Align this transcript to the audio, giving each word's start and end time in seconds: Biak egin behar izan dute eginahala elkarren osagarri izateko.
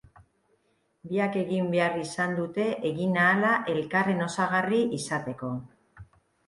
Biak 1.11 1.37
egin 1.41 1.69
behar 1.75 1.99
izan 2.05 2.33
dute 2.41 2.65
eginahala 2.93 3.55
elkarren 3.77 4.29
osagarri 4.31 4.83
izateko. 5.03 5.55